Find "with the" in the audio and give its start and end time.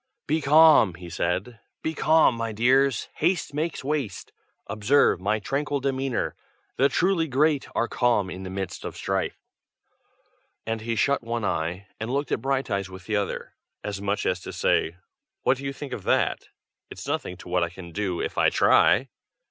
12.89-13.15